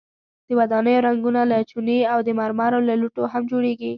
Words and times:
د 0.47 0.49
ودانیو 0.59 1.05
رنګونه 1.07 1.41
له 1.51 1.57
چونې 1.69 1.97
او 2.13 2.19
د 2.27 2.29
مرمرو 2.39 2.79
له 2.89 2.93
لوټو 3.01 3.23
هم 3.33 3.43
جوړیږي. 3.51 3.89